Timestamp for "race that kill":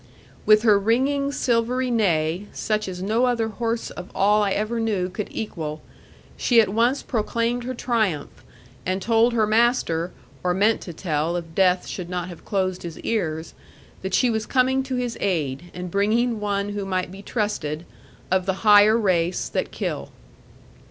18.97-20.09